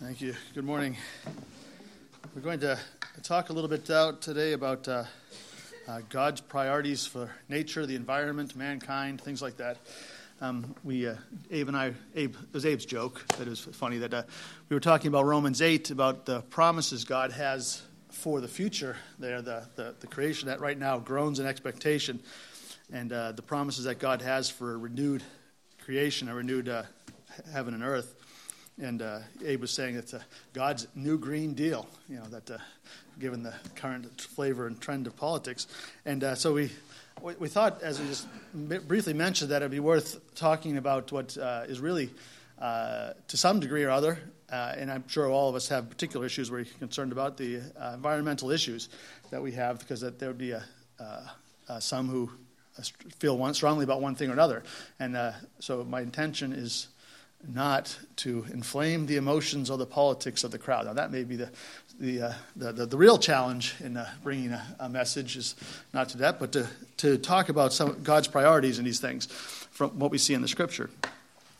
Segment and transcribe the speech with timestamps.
[0.00, 0.36] Thank you.
[0.54, 0.96] Good morning.
[2.32, 2.78] We're going to
[3.24, 5.02] talk a little bit out today about uh,
[5.88, 9.78] uh, God's priorities for nature, the environment, mankind, things like that.
[10.40, 11.16] Um, we, uh,
[11.50, 14.22] Abe and I, Abe, it was Abe's joke that it was funny that uh,
[14.68, 18.94] we were talking about Romans 8 about the promises God has for the future.
[19.18, 22.20] There, the, the, the creation that right now groans in expectation,
[22.92, 25.24] and uh, the promises that God has for a renewed
[25.84, 26.84] creation, a renewed uh,
[27.52, 28.14] heaven and earth.
[28.80, 30.14] And uh, Abe was saying it's
[30.52, 32.58] God's new Green Deal, you know, that uh,
[33.18, 35.66] given the current flavor and trend of politics.
[36.04, 36.70] And uh, so we,
[37.20, 41.64] we thought, as we just briefly mentioned, that it'd be worth talking about what uh,
[41.66, 42.10] is really,
[42.60, 46.48] uh, to some degree or other, and I'm sure all of us have particular issues
[46.48, 47.60] we're concerned about, the
[47.92, 48.88] environmental issues
[49.30, 50.62] that we have, because that there would be a,
[51.80, 52.30] some who
[53.18, 54.62] feel one, strongly about one thing or another.
[55.00, 55.18] And
[55.58, 56.86] so my intention is
[57.46, 60.86] not to inflame the emotions or the politics of the crowd.
[60.86, 61.50] Now, that may be the,
[62.00, 65.54] the, uh, the, the, the, real challenge in uh, bringing a, a, message is
[65.94, 66.66] not to that, but to,
[66.98, 70.48] to talk about some God's priorities in these things from what we see in the
[70.48, 70.90] Scripture.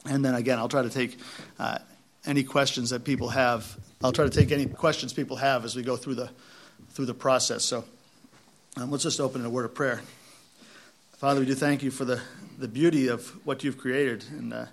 [0.05, 1.19] And then again, I'll try to take
[1.59, 1.79] uh,
[2.27, 3.77] any questions that people have.
[4.03, 6.31] I'll try to take any questions people have as we go through the,
[6.91, 7.65] through the process.
[7.65, 7.85] So
[8.77, 10.03] um, let's just open in a word of prayer.
[11.19, 12.21] Father, we do thank you for the,
[12.59, 14.25] the beauty of what you've created.
[14.31, 14.67] And uh,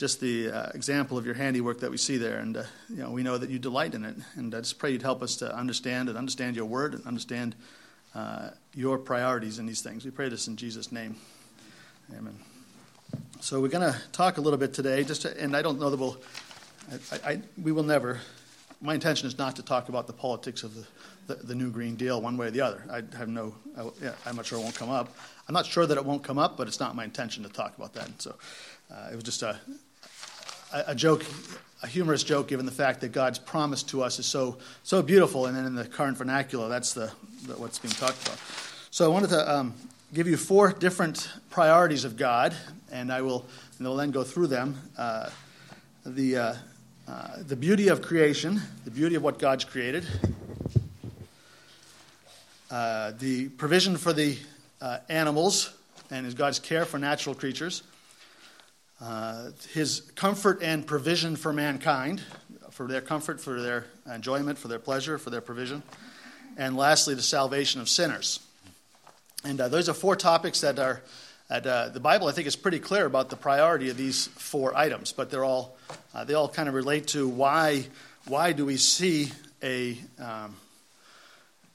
[0.00, 2.38] just the uh, example of your handiwork that we see there.
[2.38, 4.16] And uh, you know, we know that you delight in it.
[4.34, 7.54] And I just pray you'd help us to understand and understand your word and understand
[8.14, 10.06] uh, your priorities in these things.
[10.06, 11.16] We pray this in Jesus' name.
[12.16, 12.34] Amen.
[13.40, 15.90] So we're going to talk a little bit today, just to, and I don't know
[15.90, 16.16] that we'll,
[17.12, 18.20] I, I, we will never.
[18.80, 20.86] My intention is not to talk about the politics of the,
[21.26, 22.82] the, the new Green Deal one way or the other.
[22.90, 23.90] I have no, I,
[24.24, 25.14] I'm not sure it won't come up.
[25.46, 27.76] I'm not sure that it won't come up, but it's not my intention to talk
[27.76, 28.22] about that.
[28.22, 28.34] So
[28.90, 29.60] uh, it was just a,
[30.72, 31.24] a joke,
[31.82, 35.46] a humorous joke, given the fact that God's promise to us is so so beautiful,
[35.46, 37.10] and then in the current vernacular, that's the,
[37.46, 38.38] the what's being talked about.
[38.90, 39.74] So I wanted to um,
[40.12, 42.54] give you four different priorities of God,
[42.90, 43.44] and I will
[43.78, 44.76] and will then go through them.
[44.96, 45.30] Uh,
[46.04, 46.54] the uh,
[47.08, 50.06] uh, the beauty of creation, the beauty of what God's created,
[52.70, 54.38] uh, the provision for the
[54.80, 55.72] uh, animals,
[56.10, 57.82] and God's care for natural creatures
[59.00, 62.22] uh, his comfort and provision for mankind,
[62.70, 65.82] for their comfort, for their enjoyment, for their pleasure, for their provision.
[66.56, 68.40] And lastly, the salvation of sinners.
[69.44, 71.00] And uh, those are four topics that are,
[71.48, 74.76] at, uh, the Bible, I think, is pretty clear about the priority of these four
[74.76, 75.76] items, but they're all,
[76.14, 77.86] uh, they all kind of relate to why,
[78.26, 79.30] why do we see
[79.62, 80.54] a, um,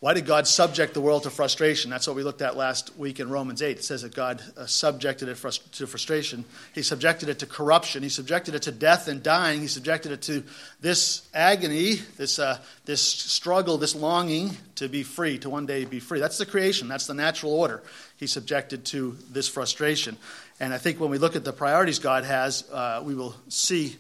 [0.06, 1.90] why did God subject the world to frustration?
[1.90, 3.78] That's what we looked at last week in Romans 8.
[3.78, 5.36] It says that God uh, subjected it
[5.72, 6.46] to frustration.
[6.76, 8.04] He subjected it to corruption.
[8.04, 9.62] He subjected it to death and dying.
[9.62, 10.44] He subjected it to
[10.80, 16.00] this agony, this, uh, this struggle, this longing to be free, to one day be
[16.00, 16.20] free.
[16.20, 17.82] That's the creation, that's the natural order.
[18.18, 20.18] He subjected to this frustration.
[20.60, 23.96] And I think when we look at the priorities God has, uh, we will see,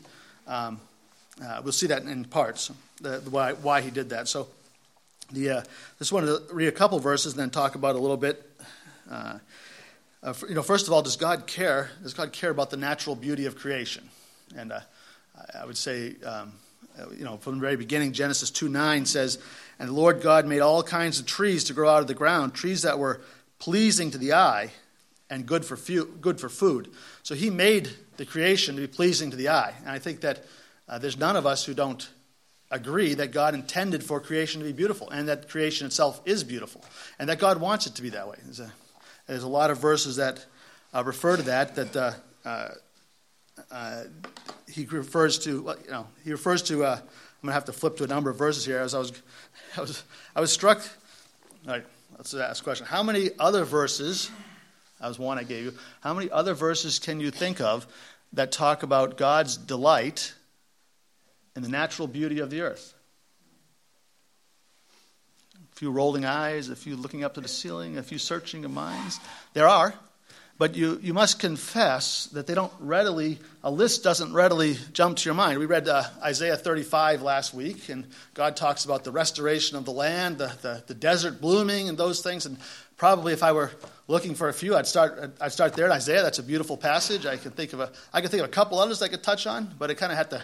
[0.45, 0.79] um,
[1.43, 4.27] uh, we'll see that in parts, the, the why, why he did that.
[4.27, 4.49] So,
[5.35, 5.63] the, uh,
[5.99, 8.49] just wanted to read a couple verses and then talk about a little bit.
[9.09, 9.37] Uh,
[10.23, 11.91] uh, you know, first of all, does God care?
[12.01, 14.09] Does God care about the natural beauty of creation?
[14.55, 14.79] And uh,
[15.53, 16.53] I would say, um,
[17.15, 19.37] you know, from the very beginning, Genesis 2 9 says,
[19.77, 22.53] And the Lord God made all kinds of trees to grow out of the ground,
[22.53, 23.21] trees that were
[23.59, 24.71] pleasing to the eye
[25.29, 26.91] and good for, fu- good for food.
[27.23, 29.73] So he made the creation to be pleasing to the eye.
[29.81, 30.45] And I think that
[30.87, 32.07] uh, there's none of us who don't
[32.71, 36.83] agree that God intended for creation to be beautiful and that creation itself is beautiful
[37.19, 38.37] and that God wants it to be that way.
[38.43, 38.71] There's a,
[39.27, 40.45] there's a lot of verses that
[40.93, 42.13] uh, refer to that, that uh,
[42.45, 42.69] uh,
[43.71, 44.03] uh
[44.69, 47.01] he refers to, you know, he refers to, uh, I'm
[47.41, 49.13] going to have to flip to a number of verses here as I was,
[49.77, 50.03] I was,
[50.35, 50.81] I was struck.
[51.67, 51.85] All right,
[52.17, 52.85] let's ask a question.
[52.85, 54.29] How many other verses,
[54.99, 57.87] that was one I gave you, how many other verses can you think of
[58.33, 60.33] that talk about God's delight
[61.55, 62.93] and the natural beauty of the earth.
[65.55, 68.71] A few rolling eyes, a few looking up to the ceiling, a few searching of
[68.71, 69.19] minds.
[69.53, 69.93] There are,
[70.57, 75.25] but you, you must confess that they don't readily, a list doesn't readily jump to
[75.25, 75.59] your mind.
[75.59, 79.91] We read uh, Isaiah 35 last week, and God talks about the restoration of the
[79.91, 82.45] land, the, the, the desert blooming, and those things.
[82.45, 82.57] And
[82.95, 83.71] probably if I were
[84.07, 86.23] looking for a few, I'd start, I'd start there in Isaiah.
[86.23, 87.25] That's a beautiful passage.
[87.25, 89.47] I can think of a, I can think of a couple others I could touch
[89.47, 90.41] on, but it kind of had to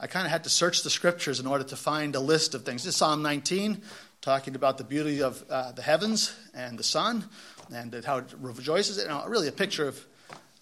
[0.00, 2.64] I kind of had to search the scriptures in order to find a list of
[2.64, 2.84] things.
[2.84, 3.82] This is Psalm 19,
[4.20, 7.24] talking about the beauty of uh, the heavens and the sun
[7.74, 8.98] and how it rejoices.
[8.98, 10.06] You know, really a picture of,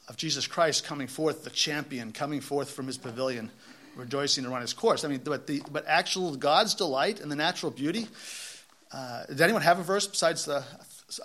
[0.08, 3.50] of Jesus Christ coming forth, the champion, coming forth from his pavilion
[3.94, 5.04] rejoicing to run its course.
[5.04, 8.08] I mean, but, the, but actual God's delight and the natural beauty.
[8.90, 10.64] Uh, does anyone have a verse besides the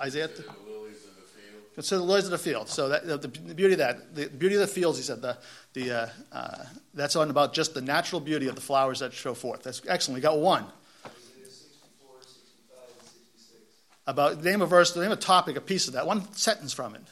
[0.02, 0.28] Isaiah?
[0.28, 1.61] The lilies of the field.
[1.76, 2.68] Consider the lilies of the field.
[2.68, 5.38] So that, the, the beauty of that, the beauty of the fields, he said, the,
[5.74, 9.34] the, uh, uh, that's on about just the natural beauty of the flowers that show
[9.34, 9.64] forth.
[9.64, 10.16] That's excellent.
[10.16, 10.66] We got one.
[11.06, 13.62] Isaiah 64, 65, and 66.
[14.06, 16.96] About name a verse, the name a topic, a piece of that, one sentence from
[16.96, 17.04] it.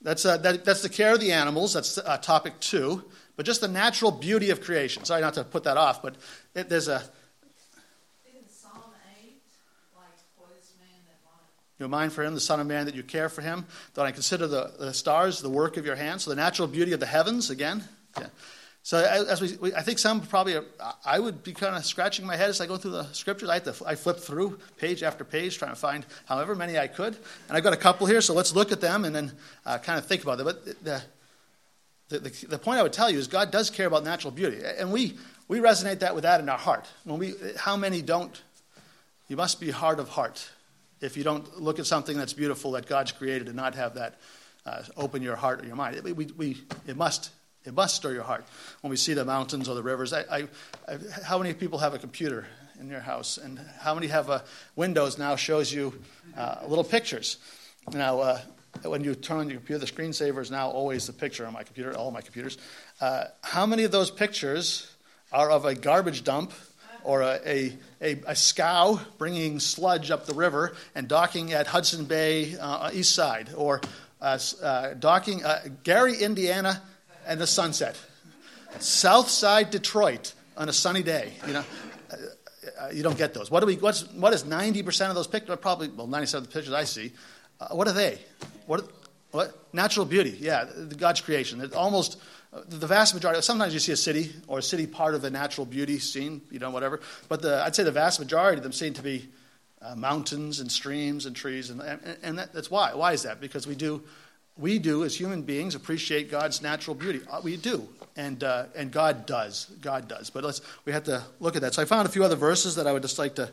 [0.00, 1.74] That's, uh, that, that's the care of the animals.
[1.74, 3.04] That's uh, topic two.
[3.36, 5.04] But just the natural beauty of creation.
[5.04, 6.16] Sorry not to put that off, but
[6.54, 7.02] it, there's a.
[8.26, 8.72] Isn't Psalm
[9.22, 9.34] 8
[9.96, 10.06] like,
[10.36, 11.44] what is man that might?
[11.78, 13.64] Your mind for him, the Son of Man, that you care for him.
[13.94, 16.24] That I consider the, the stars the work of your hands.
[16.24, 17.84] So the natural beauty of the heavens, again.
[18.18, 18.26] Yeah.
[18.82, 20.64] So as we, we, I think some probably, are,
[21.04, 23.50] I would be kind of scratching my head as I go through the scriptures.
[23.50, 27.14] I, to, I flip through page after page trying to find however many I could.
[27.48, 29.32] And I've got a couple here, so let's look at them and then
[29.66, 30.46] uh, kind of think about them.
[30.46, 31.02] But the,
[32.08, 34.62] the, the, the point I would tell you is God does care about natural beauty.
[34.64, 36.86] And we, we resonate that with that in our heart.
[37.04, 38.40] When we, how many don't?
[39.28, 40.48] You must be hard of heart
[41.00, 44.18] if you don't look at something that's beautiful that God's created and not have that
[44.66, 46.00] uh, open your heart or your mind.
[46.02, 46.56] We, we,
[46.86, 47.30] it, must,
[47.64, 48.44] it must stir your heart
[48.80, 50.12] when we see the mountains or the rivers.
[50.12, 50.48] I, I,
[50.88, 52.46] I, how many people have a computer
[52.80, 53.38] in your house?
[53.38, 54.44] And how many have a
[54.76, 55.94] Windows now shows you
[56.36, 57.38] uh, little pictures?
[57.92, 58.40] Now, uh,
[58.82, 61.62] when you turn on your computer, the screensaver is now always the picture on my
[61.62, 62.58] computer, all my computers.
[63.00, 64.92] Uh, how many of those pictures
[65.32, 66.52] are of a garbage dump
[67.04, 72.04] or a, a, a, a scow bringing sludge up the river and docking at Hudson
[72.04, 73.80] Bay uh, east side, or
[74.20, 76.82] uh, uh, docking uh, Gary, Indiana,
[77.26, 77.98] and the sunset,
[78.78, 81.32] South Side Detroit on a sunny day.
[81.46, 81.64] You know,
[82.80, 83.50] uh, you don't get those.
[83.50, 83.76] What do we?
[83.76, 85.56] What's what is ninety percent of those pictures?
[85.60, 87.12] Probably well, ninety-seven of the pictures I see.
[87.60, 88.18] Uh, what are they?
[88.66, 88.90] What?
[89.30, 89.72] What?
[89.72, 90.36] Natural beauty.
[90.40, 90.66] Yeah,
[90.96, 91.60] God's creation.
[91.60, 92.18] It almost
[92.50, 95.66] the vast majority, sometimes you see a city or a city part of the natural
[95.66, 97.00] beauty scene, you know, whatever.
[97.28, 99.28] But the, I'd say the vast majority of them seem to be
[99.82, 101.70] uh, mountains and streams and trees.
[101.70, 102.94] And, and, and that, that's why.
[102.94, 103.40] Why is that?
[103.40, 104.02] Because we do,
[104.56, 107.20] we do as human beings appreciate God's natural beauty.
[107.30, 107.86] Uh, we do.
[108.16, 109.66] And, uh, and God does.
[109.82, 110.30] God does.
[110.30, 111.74] But let's, we have to look at that.
[111.74, 113.52] So I found a few other verses that I would just like to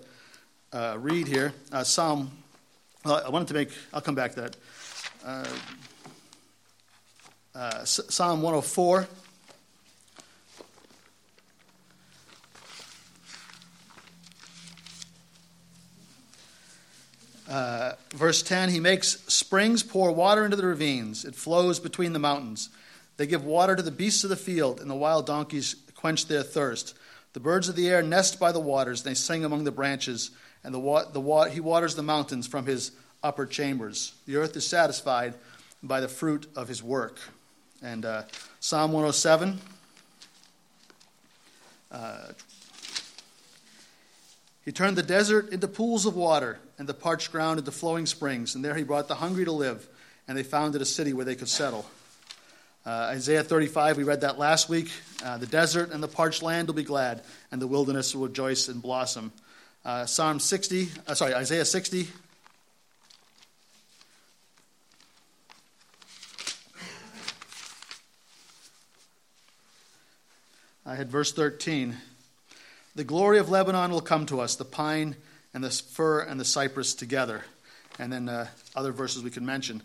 [0.71, 1.53] uh, read here.
[1.71, 2.31] Uh, Psalm,
[3.03, 4.57] well, I wanted to make, I'll come back to that.
[7.55, 9.07] Uh, Psalm 104.
[17.47, 22.19] Uh, verse 10 He makes springs pour water into the ravines, it flows between the
[22.19, 22.69] mountains.
[23.15, 26.43] They give water to the beasts of the field, and the wild donkeys quench their
[26.43, 26.93] thirst.
[27.31, 30.31] The birds of the air nest by the waters, they sing among the branches,
[30.61, 32.91] and the wa- the wa- he waters the mountains from his
[33.23, 34.13] upper chambers.
[34.25, 35.35] The earth is satisfied
[35.81, 37.19] by the fruit of his work.
[37.85, 38.23] And uh,
[38.61, 39.59] Psalm 107.
[41.91, 42.17] Uh,
[44.65, 48.55] he turned the desert into pools of water and the parched ground into flowing springs.
[48.55, 49.87] And there he brought the hungry to live,
[50.27, 51.85] and they founded a city where they could settle.
[52.87, 54.89] Uh, Isaiah 35, we read that last week.
[55.23, 57.21] Uh, the desert and the parched land will be glad,
[57.51, 59.31] and the wilderness will rejoice and blossom.
[59.85, 62.07] Uh, Psalm 60, uh, sorry, Isaiah 60,
[70.87, 71.97] I had verse 13.
[72.95, 75.15] The glory of Lebanon will come to us, the pine
[75.51, 77.41] and the fir and the cypress together.
[77.97, 79.81] And then uh, other verses we can mention.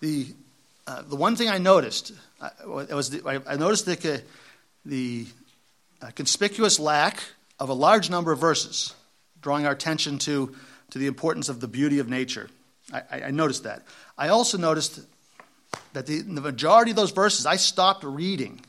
[0.00, 0.28] The,
[0.86, 4.18] uh, the one thing I noticed, uh, was the, I noticed the, uh,
[4.86, 5.26] the
[6.00, 7.22] uh, conspicuous lack
[7.60, 8.94] of a large number of verses,
[9.42, 10.54] drawing our attention to,
[10.90, 12.48] to the importance of the beauty of nature.
[12.90, 13.82] I, I noticed that.
[14.16, 15.00] I also noticed
[15.92, 18.62] that the, the majority of those verses I stopped reading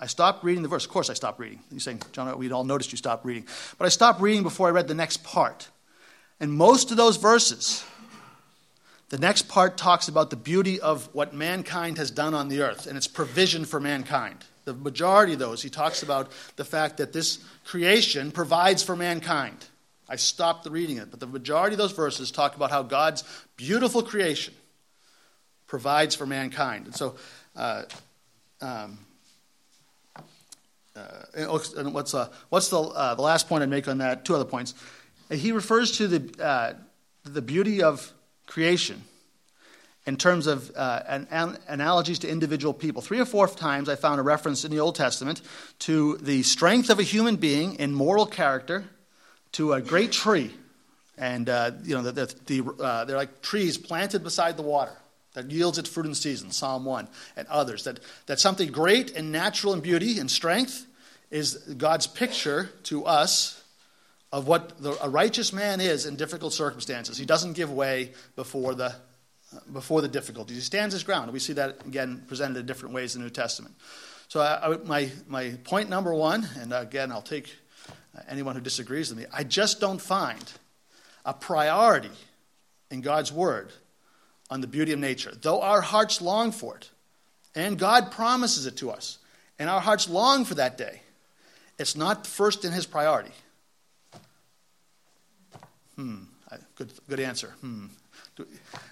[0.00, 0.84] I stopped reading the verse.
[0.84, 1.60] Of course, I stopped reading.
[1.70, 3.46] You're saying, John, we'd all noticed you stopped reading.
[3.78, 5.68] But I stopped reading before I read the next part.
[6.38, 7.84] And most of those verses,
[9.08, 12.86] the next part talks about the beauty of what mankind has done on the earth
[12.86, 14.36] and its provision for mankind.
[14.66, 19.56] The majority of those, he talks about the fact that this creation provides for mankind.
[20.08, 23.24] I stopped reading it, but the majority of those verses talk about how God's
[23.56, 24.54] beautiful creation
[25.66, 26.86] provides for mankind.
[26.86, 27.16] And so,
[27.56, 27.82] uh,
[28.60, 28.98] um,
[30.98, 34.24] uh, and what's, uh, what's the, uh, the last point I'd make on that?
[34.24, 34.74] Two other points.
[35.30, 36.72] He refers to the, uh,
[37.24, 38.12] the beauty of
[38.46, 39.02] creation
[40.06, 43.02] in terms of uh, an, an analogies to individual people.
[43.02, 45.42] Three or four times I found a reference in the Old Testament
[45.80, 48.84] to the strength of a human being in moral character,
[49.52, 50.54] to a great tree.
[51.18, 54.96] And, uh, you know, the, the, the they're like trees planted beside the water.
[55.34, 57.84] that yields its fruit in season, Psalm 1, and others.
[57.84, 60.86] That, that something great and natural in beauty and strength
[61.30, 63.62] is God's picture to us
[64.32, 67.16] of what the, a righteous man is in difficult circumstances.
[67.16, 68.94] He doesn't give way before the,
[69.72, 70.56] before the difficulties.
[70.56, 71.32] He stands his ground.
[71.32, 73.74] We see that again presented in different ways in the New Testament.
[74.28, 77.54] So, I, I, my, my point number one, and again, I'll take
[78.28, 80.44] anyone who disagrees with me, I just don't find
[81.24, 82.10] a priority
[82.90, 83.72] in God's Word
[84.50, 85.32] on the beauty of nature.
[85.40, 86.90] Though our hearts long for it,
[87.54, 89.18] and God promises it to us,
[89.58, 91.02] and our hearts long for that day,
[91.78, 93.32] it's not first in His priority.
[95.96, 96.24] Hmm.
[96.76, 97.48] Good, good answer.
[97.60, 97.86] Hmm.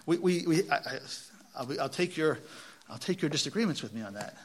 [0.06, 0.98] We, we, we, I,
[1.64, 2.38] will I'll, take your,
[2.90, 4.36] I'll take your disagreements with me on that.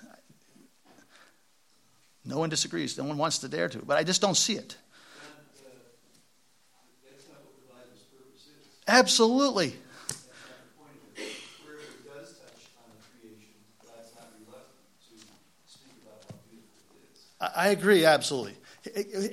[2.23, 2.97] No one disagrees.
[2.97, 3.79] No one wants to dare to.
[3.79, 4.77] But I just don't see it.
[8.87, 9.75] Absolutely.
[17.41, 18.55] I agree, absolutely.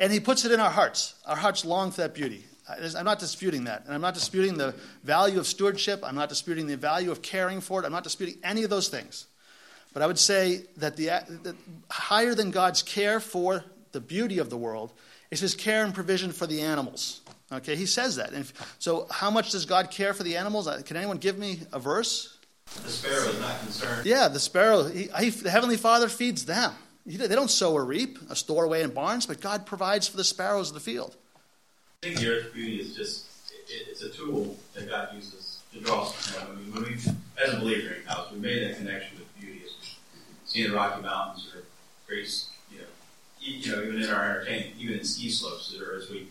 [0.00, 1.15] And he puts it in our hearts.
[1.27, 2.45] Our hearts long for that beauty.
[2.69, 3.85] I'm not disputing that.
[3.85, 6.00] And I'm not disputing the value of stewardship.
[6.03, 7.87] I'm not disputing the value of caring for it.
[7.87, 9.27] I'm not disputing any of those things.
[9.95, 11.57] But I would say that the, that
[11.91, 14.93] higher than God's care for the beauty of the world
[15.31, 17.23] is his care and provision for the animals.
[17.50, 18.33] Okay, he says that.
[18.33, 20.69] And so, how much does God care for the animals?
[20.69, 22.37] Uh, can anyone give me a verse?
[22.83, 24.07] The sparrow is not concerned.
[24.07, 24.85] Yeah, the sparrow.
[24.85, 26.73] He, he, the heavenly Father feeds them.
[27.07, 30.25] They don't sow or reap, a store away in barns, but God provides for the
[30.25, 31.17] sparrows of the field.
[32.02, 33.26] I think the earth's beauty is just
[33.69, 36.37] it, it's a tool that God uses to draw us.
[36.38, 36.95] I mean, when we,
[37.43, 39.62] as a believer in house, we made that connection with beauty.
[39.64, 39.97] As
[40.45, 41.64] seeing the Rocky Mountains or
[42.07, 42.85] great, you know,
[43.40, 46.28] you know, even in our entertainment, even in ski slopes, or as we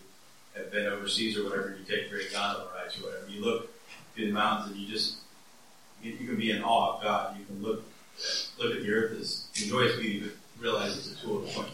[0.56, 3.28] have been overseas or whatever, you take great gondola rides or whatever.
[3.28, 3.70] You look
[4.14, 5.18] through the mountains and you just
[6.02, 7.36] you, you can be in awe of God.
[7.38, 7.84] You can look
[8.58, 11.68] look at the earth as enjoy its beauty, but realize it's a tool to point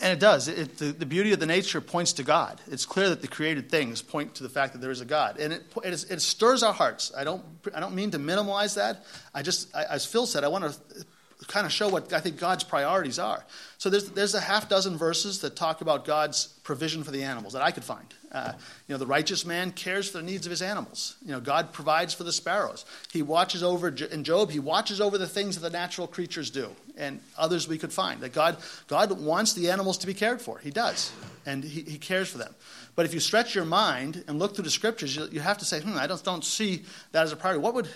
[0.00, 0.48] and it does.
[0.48, 2.60] It, the, the, beauty of the nature points to God.
[2.70, 5.38] It's clear that the created things point to the fact that there is a God,
[5.38, 7.12] and it, it, is, it stirs our hearts.
[7.16, 9.04] I don't, I don't mean to minimize that.
[9.34, 11.04] I just, I, as Phil said, I want to
[11.46, 13.44] kind of show what I think God's priorities are.
[13.78, 17.52] So there's, there's a half dozen verses that talk about God's provision for the animals
[17.52, 18.06] that I could find.
[18.30, 18.52] Uh,
[18.86, 21.16] you know, the righteous man cares for the needs of his animals.
[21.24, 22.84] You know, God provides for the sparrows.
[23.12, 26.70] He watches over, in Job, he watches over the things that the natural creatures do
[26.98, 28.20] and others we could find.
[28.20, 30.58] That God, God wants the animals to be cared for.
[30.58, 31.12] He does.
[31.46, 32.54] And he, he cares for them.
[32.94, 35.64] But if you stretch your mind and look through the scriptures, you, you have to
[35.64, 37.62] say, hmm, I just don't see that as a priority.
[37.62, 37.88] What would,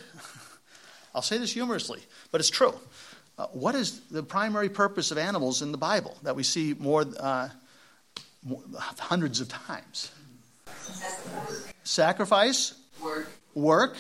[1.15, 2.75] I'll say this humorously, but it's true.
[3.39, 7.05] Uh, what is the primary purpose of animals in the Bible that we see more,
[7.19, 7.49] uh,
[8.45, 8.63] more
[8.99, 10.13] hundreds of times?
[11.83, 12.75] Sacrifice.
[13.03, 13.29] Work.
[13.55, 13.97] Work.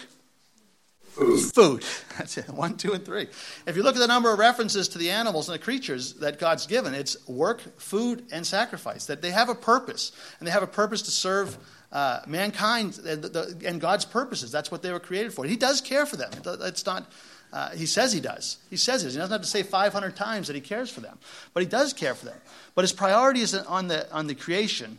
[1.12, 1.84] Food.
[2.18, 2.48] That's it.
[2.48, 3.28] One, two, and three.
[3.66, 6.38] If you look at the number of references to the animals and the creatures that
[6.38, 9.06] God's given, it's work, food, and sacrifice.
[9.06, 11.58] That they have a purpose, and they have a purpose to serve
[11.92, 14.50] uh, mankind and, the, and, God's purposes.
[14.50, 15.44] That's what they were created for.
[15.44, 16.30] He does care for them.
[16.62, 17.12] It's not
[17.52, 18.56] uh, he says he does.
[18.70, 19.12] He says it.
[19.12, 21.18] He doesn't have to say 500 times that he cares for them,
[21.52, 22.38] but he does care for them.
[22.74, 24.98] But his priority is on the, on the creation,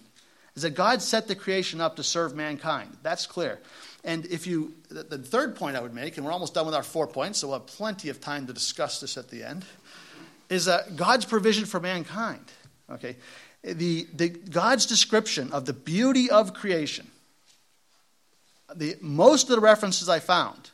[0.55, 2.95] is that God set the creation up to serve mankind.
[3.01, 3.59] That's clear.
[4.03, 6.83] And if you, the, third point I would make, and we're almost done with our
[6.83, 9.63] four points, so we'll have plenty of time to discuss this at the end,
[10.49, 12.43] is uh, God's provision for mankind.
[12.89, 13.15] Okay,
[13.63, 17.07] the, the God's description of the beauty of creation.
[18.75, 20.71] The most of the references I found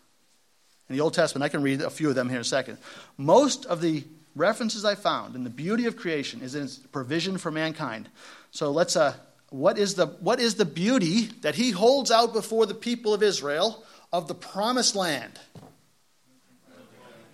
[0.90, 1.44] in the Old Testament.
[1.44, 2.80] I can read a few of them here in a second.
[3.18, 4.04] Most of the
[4.36, 8.10] references I found in the beauty of creation is in its provision for mankind.
[8.52, 9.14] So let's, uh,
[9.50, 13.24] what is, the, what is the beauty that he holds out before the people of
[13.24, 15.40] Israel of the promised land?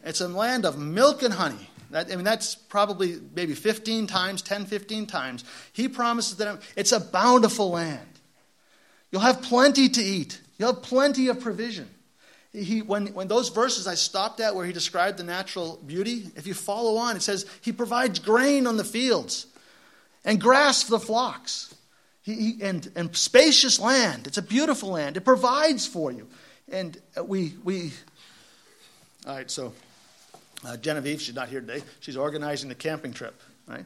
[0.03, 1.69] It's a land of milk and honey.
[1.91, 5.43] That, I mean, that's probably maybe 15 times, 10, 15 times.
[5.73, 8.07] He promises them it's a bountiful land.
[9.11, 11.89] You'll have plenty to eat, you'll have plenty of provision
[12.55, 16.47] he, when, when those verses I stopped at where he described the natural beauty, if
[16.47, 19.47] you follow on, it says he provides grain on the fields
[20.23, 21.73] and grass for the flocks
[22.25, 24.27] he, and, and spacious land.
[24.27, 25.15] It's a beautiful land.
[25.15, 26.27] It provides for you.
[26.71, 27.93] And we, we
[29.27, 29.73] all right, so
[30.65, 31.83] uh, Genevieve, she's not here today.
[31.99, 33.85] She's organizing the camping trip, right?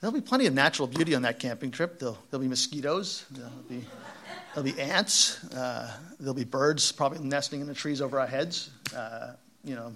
[0.00, 1.98] There'll be plenty of natural beauty on that camping trip.
[1.98, 3.24] There'll, there'll be mosquitoes.
[3.30, 3.84] There'll be
[4.54, 5.44] There'll be ants.
[5.52, 8.70] Uh, there'll be birds probably nesting in the trees over our heads.
[8.96, 9.94] Uh, you know,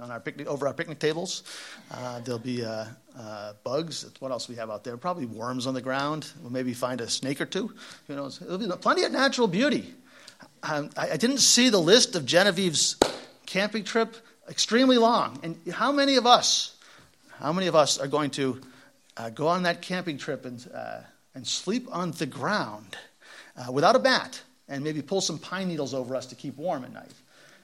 [0.00, 1.42] on our picnic over our picnic tables.
[1.90, 2.86] Uh, there'll be uh,
[3.18, 4.10] uh, bugs.
[4.20, 4.96] What else we have out there?
[4.96, 6.30] Probably worms on the ground.
[6.40, 7.72] We'll maybe find a snake or two.
[8.06, 8.38] Who knows?
[8.38, 9.94] There'll be plenty of natural beauty.
[10.62, 12.96] Um, I, I, didn't see the list of Genevieve's
[13.46, 14.16] camping trip,
[14.48, 15.38] extremely long.
[15.42, 16.76] And how many of us,
[17.38, 18.60] how many of us are going to
[19.16, 21.00] uh, go on that camping trip and, uh,
[21.34, 22.96] and sleep on the ground
[23.56, 26.84] uh, without a mat and maybe pull some pine needles over us to keep warm
[26.84, 27.12] at night?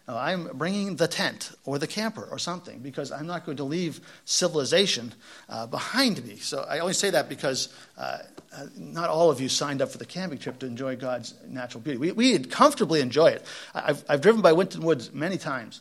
[0.09, 3.65] No, I'm bringing the tent or the camper or something because I'm not going to
[3.65, 5.13] leave civilization
[5.49, 6.37] uh, behind me.
[6.37, 8.19] So I only say that because uh,
[8.57, 11.81] uh, not all of you signed up for the camping trip to enjoy God's natural
[11.81, 11.99] beauty.
[11.99, 13.45] We, we comfortably enjoy it.
[13.75, 15.81] I've, I've driven by Winton Woods many times,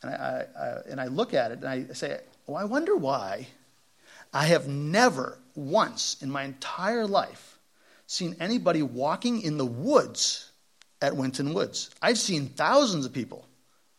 [0.00, 3.48] and I, I, and I look at it and I say, well, I wonder why
[4.32, 7.58] I have never once in my entire life
[8.06, 10.52] seen anybody walking in the woods
[11.02, 11.90] at Winton Woods.
[12.00, 13.45] I've seen thousands of people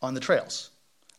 [0.02, 0.70] on the trails.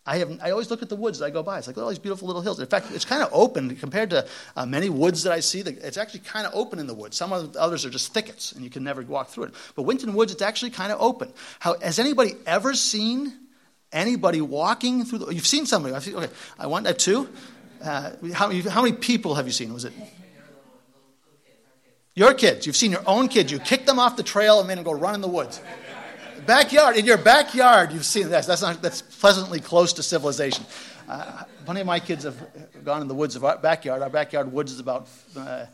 [0.06, 1.60] I, have, I always look at the woods as I go by.
[1.60, 2.60] It's like, all these beautiful little hills.
[2.60, 5.60] In fact, it's kind of open compared to uh, many woods that I see.
[5.60, 7.16] It's actually kind of open in the woods.
[7.16, 9.54] Some of the others are just thickets, and you can never walk through it.
[9.76, 11.32] But Winton Woods, it's actually kind of open.
[11.60, 13.34] How, has anybody ever seen
[13.92, 15.28] anybody walking through the...
[15.28, 15.94] You've seen somebody.
[15.94, 17.30] I've seen, okay, I want that too.
[17.80, 19.72] Uh, how, many, how many people have you seen?
[19.74, 19.94] Was it...
[22.16, 22.66] Your kids.
[22.66, 23.52] You've seen your own kids.
[23.52, 25.62] You kick them off the trail and them go run in the woods
[26.40, 28.46] backyard, in your backyard, you've seen this.
[28.46, 30.66] That's, not, that's pleasantly close to civilization.
[31.08, 32.38] Uh, plenty of my kids have
[32.84, 34.02] gone in the woods of our backyard.
[34.02, 35.66] Our backyard woods is about uh,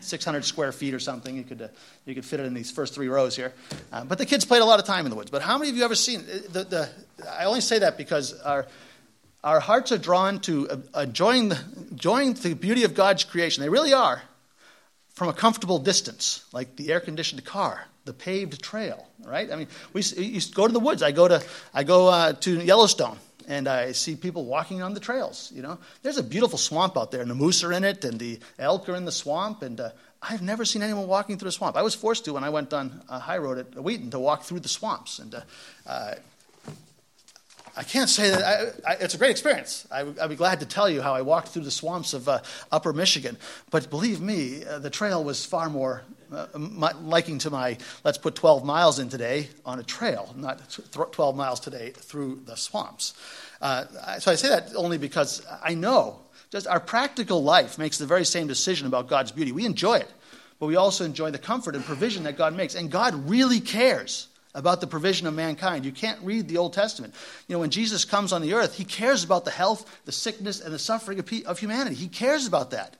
[0.00, 1.36] 600 square feet or something.
[1.36, 1.68] You could, uh,
[2.04, 3.52] you could fit it in these first three rows here.
[3.92, 5.30] Uh, but the kids played a lot of time in the woods.
[5.30, 6.88] But how many of you ever seen uh, the, the,
[7.30, 8.66] I only say that because our,
[9.42, 11.58] our hearts are drawn to uh, enjoying the,
[11.90, 13.62] enjoying the beauty of God's creation.
[13.62, 14.22] They really are
[15.14, 19.50] from a comfortable distance, like the air conditioned car the paved trail, right?
[19.50, 21.02] I mean, we to go to the woods.
[21.02, 21.42] I go to,
[21.72, 25.52] I go uh, to Yellowstone and I see people walking on the trails.
[25.54, 28.18] You know, there's a beautiful swamp out there, and the moose are in it, and
[28.18, 29.90] the elk are in the swamp, and uh,
[30.22, 31.76] I've never seen anyone walking through a swamp.
[31.76, 34.42] I was forced to when I went on a high road at Wheaton to walk
[34.42, 35.40] through the swamps, and uh,
[35.86, 36.14] uh
[37.76, 39.86] I can't say that I, I, it's a great experience.
[39.90, 42.40] I, would be glad to tell you how I walked through the swamps of uh,
[42.70, 43.36] Upper Michigan,
[43.70, 48.18] but believe me, uh, the trail was far more uh, my, liking to my let's
[48.18, 53.14] put 12 miles in today on a trail, not 12 miles today through the swamps.
[53.60, 53.84] Uh,
[54.18, 56.20] so I say that only because I know
[56.50, 59.52] just our practical life makes the very same decision about God's beauty.
[59.52, 60.10] We enjoy it,
[60.58, 62.74] but we also enjoy the comfort and provision that God makes.
[62.74, 65.84] And God really cares about the provision of mankind.
[65.84, 67.14] You can't read the Old Testament.
[67.48, 70.60] You know, when Jesus comes on the earth, he cares about the health, the sickness,
[70.60, 71.96] and the suffering of, of humanity.
[71.96, 72.96] He cares about that.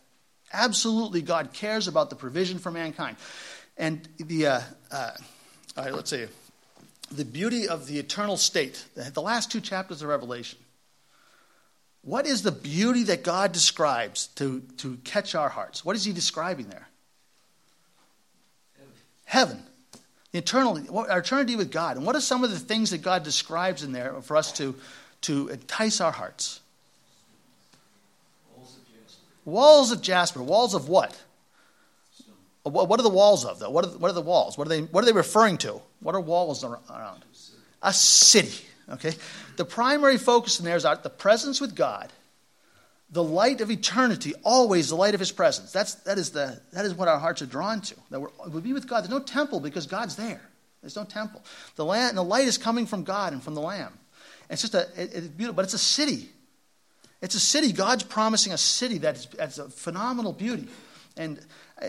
[0.52, 3.16] Absolutely, God cares about the provision for mankind.
[3.76, 5.10] And the, uh, uh,
[5.76, 6.26] all right, let's see,
[7.10, 10.58] the beauty of the eternal state, the last two chapters of Revelation.
[12.02, 15.84] What is the beauty that God describes to, to catch our hearts?
[15.84, 16.88] What is he describing there?
[18.76, 18.92] Heaven.
[19.24, 19.62] Heaven.
[20.34, 21.96] The eternal, our eternity with God.
[21.96, 24.74] And what are some of the things that God describes in there for us to,
[25.20, 26.58] to entice our hearts?
[29.44, 30.42] Walls of jasper.
[30.42, 31.16] Walls of what?
[32.64, 33.70] What are the walls of, though?
[33.70, 34.58] What are the, what are the walls?
[34.58, 35.80] What are, they, what are they referring to?
[36.00, 37.24] What are walls around?
[37.84, 38.66] A city.
[38.90, 39.12] Okay?
[39.54, 42.12] The primary focus in there is the presence with God,
[43.14, 45.70] the light of eternity, always the light of His presence.
[45.70, 47.94] That's, that, is the, that is what our hearts are drawn to.
[48.10, 49.02] That we're, we'll be with God.
[49.02, 50.42] There's no temple because God's there.
[50.82, 51.42] There's no temple.
[51.76, 53.96] The, land, the light is coming from God and from the Lamb.
[54.50, 56.28] it's just a, it, it's beautiful, but it's a city.
[57.22, 57.72] It's a city.
[57.72, 60.66] God's promising a city that's, that's a phenomenal beauty.
[61.16, 61.38] And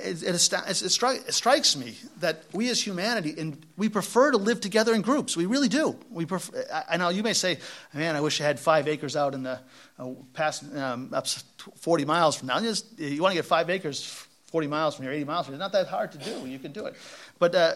[0.03, 4.93] it, it, it, strikes me that we as humanity, and we prefer to live together
[4.93, 5.35] in groups.
[5.35, 5.97] We really do.
[6.09, 7.57] We prefer, I know you may say,
[7.93, 9.59] man, I wish I had five acres out in the
[9.99, 12.59] uh, past, um, up 40 miles from now.
[12.59, 15.63] Just, you want to get five acres 40 miles from here, 80 miles from here.
[15.63, 16.47] It's not that hard to do.
[16.47, 16.95] You can do it.
[17.39, 17.73] But, uh,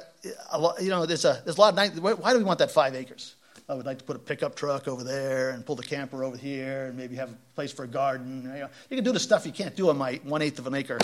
[0.80, 2.02] you know, there's a, there's a lot of.
[2.02, 3.36] Why do we want that five acres?
[3.70, 6.36] I would like to put a pickup truck over there and pull the camper over
[6.36, 8.42] here and maybe have a place for a garden.
[8.42, 10.66] You, know, you can do the stuff you can't do on my one eighth of
[10.66, 10.98] an acre,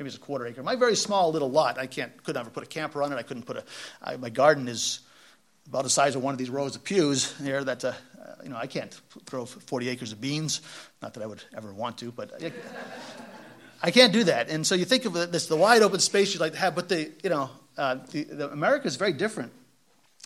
[0.00, 0.62] maybe it's a quarter acre.
[0.62, 3.16] My very small little lot, I can't, could never put a camper on it.
[3.16, 3.64] I couldn't put a,
[4.02, 5.00] I, my garden is
[5.66, 7.92] about the size of one of these rows of pews here that, uh,
[8.42, 10.62] you know, I can't grow 40 acres of beans.
[11.02, 12.50] Not that I would ever want to, but I,
[13.82, 14.48] I can't do that.
[14.48, 16.88] And so you think of this, the wide open space you'd like to have, but
[16.88, 19.52] the, you know, uh, the, the America is very different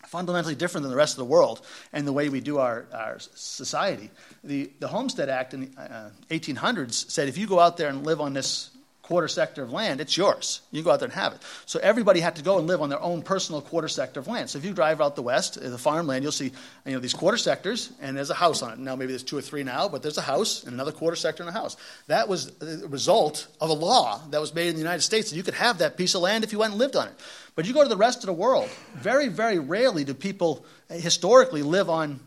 [0.06, 3.16] fundamentally different than the rest of the world and the way we do our, our
[3.18, 4.10] society.
[4.44, 8.04] The, the Homestead Act in the uh, 1800s said if you go out there and
[8.04, 8.70] live on this
[9.04, 10.62] quarter sector of land, it's yours.
[10.72, 11.42] You go out there and have it.
[11.66, 14.48] So everybody had to go and live on their own personal quarter sector of land.
[14.48, 16.52] So if you drive out the west, uh, the farmland, you'll see
[16.86, 18.78] you know, these quarter sectors, and there's a house on it.
[18.78, 21.42] Now maybe there's two or three now, but there's a house and another quarter sector
[21.42, 21.76] and a house.
[22.06, 25.36] That was the result of a law that was made in the United States that
[25.36, 27.14] you could have that piece of land if you went and lived on it.
[27.56, 30.94] But you go to the rest of the world, very, very rarely do people uh,
[30.94, 32.20] historically live on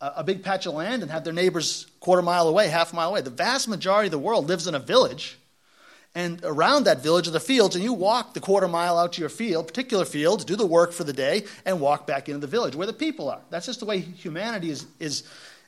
[0.00, 3.20] a, big patch of land and have their neighbors quarter mile away, half mile away.
[3.20, 5.37] The vast majority of the world lives in a village,
[6.18, 9.20] and around that village are the fields, and you walk the quarter mile out to
[9.20, 12.48] your field, particular field, do the work for the day, and walk back into the
[12.48, 13.40] village where the people are.
[13.50, 15.22] That's just the way humanity is, is,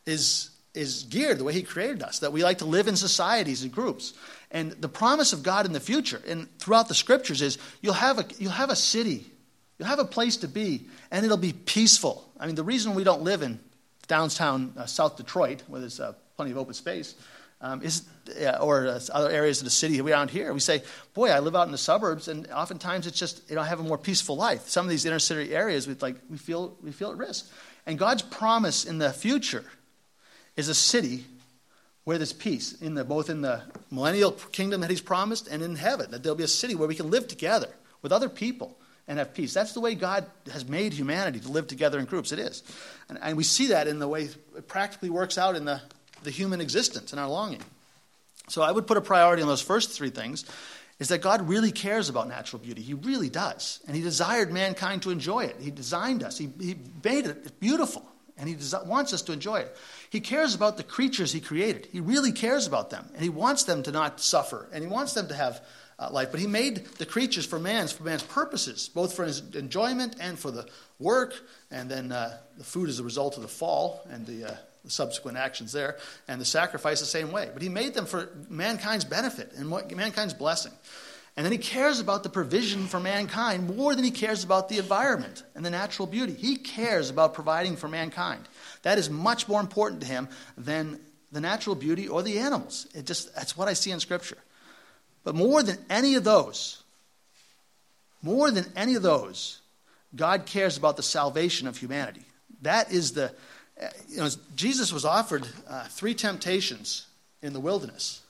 [0.07, 3.63] is, is geared, the way He created us, that we like to live in societies
[3.63, 4.13] and groups.
[4.51, 8.19] And the promise of God in the future and throughout the scriptures is you'll have
[8.19, 9.31] a, you'll have a city,
[9.79, 12.29] you'll have a place to be, and it'll be peaceful.
[12.41, 13.61] I mean, the reason we don't live in
[14.09, 17.15] downtown uh, South Detroit, where there's uh, plenty of open space,
[17.61, 18.05] um, is,
[18.61, 20.83] or uh, other areas of the city around here, we say,
[21.15, 23.81] boy, I live out in the suburbs, and oftentimes it's just, you know, I have
[23.81, 24.69] a more peaceful life.
[24.69, 27.51] Some of these inner city areas, we, like, we, feel, we feel at risk.
[27.87, 29.65] And God's promise in the future
[30.57, 31.25] is a city
[32.05, 35.77] where there's peace, in the, both in the millennial kingdom that he's promised and in
[35.77, 37.69] heaven, that there'll be a city where we can live together
[38.03, 39.53] with other people and have peace.
[39.53, 42.33] That's the way God has made humanity to live together in groups.
[42.33, 42.63] It is.
[43.09, 45.81] And, and we see that in the way it practically works out in the,
[46.23, 47.63] the human existence and our longing.
[48.49, 50.45] So I would put a priority on those first three things
[50.99, 52.83] is that God really cares about natural beauty.
[52.83, 53.81] He really does.
[53.87, 55.57] And He desired mankind to enjoy it.
[55.59, 58.07] He designed us, He, he made it beautiful,
[58.37, 59.77] and He desi- wants us to enjoy it.
[60.11, 61.89] He cares about the creatures He created.
[61.91, 65.15] He really cares about them, and He wants them to not suffer, and He wants
[65.15, 65.65] them to have
[65.99, 66.31] uh, life.
[66.31, 70.39] But He made the creatures for man's for man's purposes, both for his enjoyment and
[70.39, 70.67] for the
[70.99, 71.35] work.
[71.71, 74.91] And then uh, the food is a result of the fall and the, uh, the
[74.91, 75.97] subsequent actions there,
[76.29, 77.51] and the sacrifice the same way.
[77.53, 80.73] But He made them for mankind's benefit and mankind's blessing.
[81.37, 84.79] And then he cares about the provision for mankind more than he cares about the
[84.79, 86.35] environment and the natural beauty.
[86.35, 88.49] He cares about providing for mankind.
[88.83, 91.01] That is much more important to him than
[91.33, 92.87] the natural beauty or the animals.
[92.95, 94.39] It just that's what I see in scripture.
[95.23, 96.83] But more than any of those,
[98.23, 99.61] more than any of those,
[100.15, 102.25] God cares about the salvation of humanity.
[102.63, 103.33] That is the
[104.09, 107.07] you know, Jesus was offered uh, three temptations
[107.43, 108.21] in the wilderness.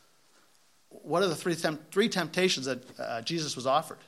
[0.89, 3.99] What are the three, temp- three temptations that uh, Jesus was offered?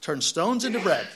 [0.00, 1.06] Turn stones into bread.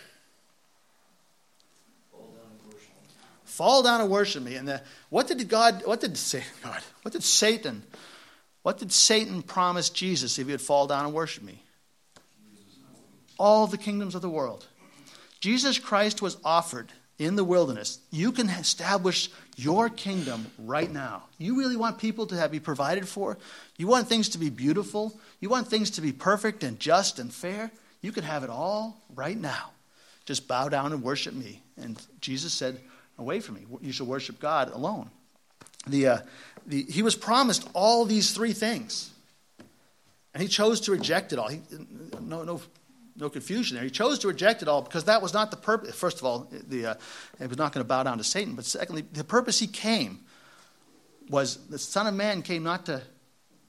[3.45, 4.55] Fall down and worship me.
[4.55, 7.83] And the, what did God, what did say, God, what did Satan,
[8.63, 11.63] what did Satan promise Jesus if he would fall down and worship me?
[13.39, 14.67] All the kingdoms of the world.
[15.41, 17.99] Jesus Christ was offered in the wilderness.
[18.11, 21.25] You can establish your kingdom right now.
[21.37, 23.37] You really want people to be provided for?
[23.77, 25.21] You want things to be beautiful?
[25.39, 27.71] You want things to be perfect and just and fair?
[28.01, 29.71] You can have it all right now.
[30.25, 31.61] Just bow down and worship me.
[31.77, 32.81] And Jesus said,
[33.19, 33.67] Away from me.
[33.83, 35.11] You shall worship God alone.
[35.87, 36.19] The, uh,
[36.67, 39.11] the, he was promised all these three things.
[40.33, 41.49] And he chose to reject it all.
[41.49, 41.61] He,
[42.23, 42.63] no, no
[43.21, 43.85] no confusion there.
[43.85, 45.95] He chose to reject it all because that was not the purpose.
[45.95, 46.95] First of all, the, uh,
[47.39, 48.55] he was not going to bow down to Satan.
[48.55, 50.21] But secondly, the purpose he came
[51.29, 53.03] was the Son of Man came not to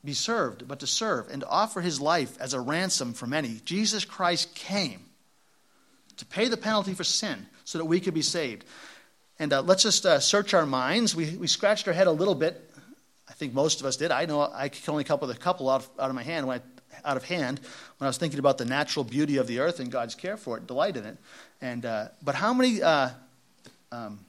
[0.04, 3.62] be served, but to serve and to offer his life as a ransom for many.
[3.66, 5.02] Jesus Christ came
[6.18, 8.66] to pay the penalty for sin so that we could be saved.
[9.38, 11.16] And uh, let's just uh, search our minds.
[11.16, 12.70] We, we scratched our head a little bit.
[13.30, 14.12] I think most of us did.
[14.12, 16.24] I know I can only come up with a couple out of, out of my
[16.24, 17.60] hand when I out of hand
[17.98, 20.58] when I was thinking about the natural beauty of the earth and God's care for
[20.58, 21.18] it, delight in it.
[21.62, 23.10] And uh, but how many uh,
[23.92, 24.20] um,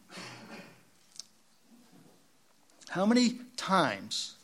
[2.88, 4.34] how many times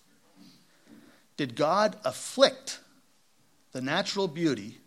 [1.36, 2.80] did God afflict
[3.72, 4.78] the natural beauty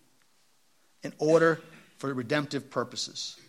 [1.04, 1.62] in order
[1.97, 3.39] for redemptive purposes?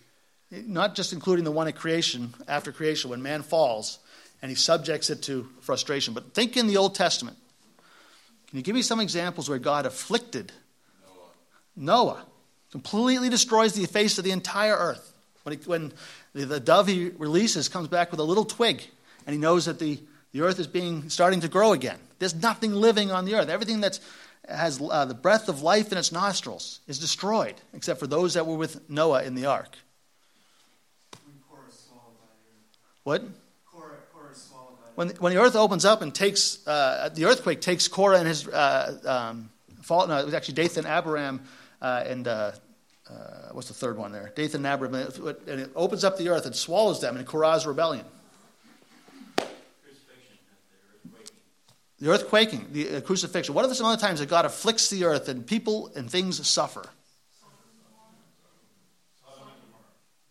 [0.50, 3.98] Not just including the one at creation, after creation, when man falls
[4.42, 7.38] and he subjects it to frustration, but think in the Old Testament.
[8.52, 10.52] Can you give me some examples where God afflicted
[11.74, 12.04] Noah?
[12.14, 12.26] Noah
[12.70, 15.14] completely destroys the face of the entire earth.
[15.42, 15.90] When, he, when
[16.34, 18.82] the, the, dove he releases comes back with a little twig,
[19.26, 19.98] and he knows that the,
[20.32, 21.98] the earth is being starting to grow again.
[22.18, 23.48] There's nothing living on the earth.
[23.48, 23.98] Everything that
[24.46, 28.46] has uh, the breath of life in its nostrils is destroyed, except for those that
[28.46, 29.78] were with Noah in the ark.
[33.04, 33.24] What?
[34.94, 38.46] When, when the earth opens up and takes, uh, the earthquake takes Korah and his,
[38.48, 39.50] uh, um,
[39.82, 41.40] fall, no, it was actually Dathan, Abiram,
[41.80, 42.52] uh, and uh,
[43.08, 43.14] uh,
[43.52, 44.32] what's the third one there?
[44.34, 48.04] Dathan and Abiram, and it opens up the earth and swallows them in Korah's rebellion.
[51.98, 53.54] The earth quaking, the uh, crucifixion.
[53.54, 56.84] What are some other times that God afflicts the earth and people and things suffer?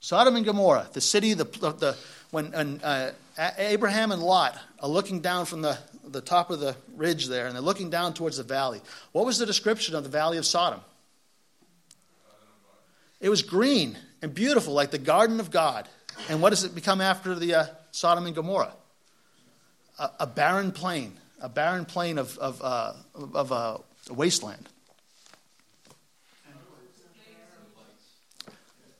[0.01, 1.95] Sodom and Gomorrah, the city, the, the
[2.31, 3.11] when uh,
[3.57, 7.55] Abraham and Lot are looking down from the, the top of the ridge there, and
[7.55, 8.81] they're looking down towards the valley.
[9.11, 10.81] What was the description of the valley of Sodom?
[13.19, 15.87] It was green and beautiful, like the garden of God.
[16.29, 18.73] And what does it become after the uh, Sodom and Gomorrah?
[19.99, 22.93] A, a, barren plain, a barren plain of, of, uh,
[23.33, 23.77] of uh,
[24.09, 24.67] wasteland.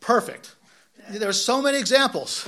[0.02, 0.56] Perfect.
[1.10, 2.48] There are so many examples.